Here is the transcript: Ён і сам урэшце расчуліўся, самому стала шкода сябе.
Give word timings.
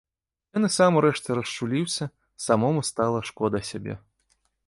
Ён 0.59 0.63
і 0.67 0.69
сам 0.75 0.95
урэшце 1.01 1.35
расчуліўся, 1.39 2.09
самому 2.47 2.81
стала 2.91 3.19
шкода 3.31 3.57
сябе. 3.73 3.93